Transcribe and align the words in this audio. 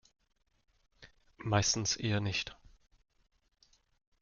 Meistens 1.43 1.95
eher 1.95 2.19
nicht. 2.21 2.57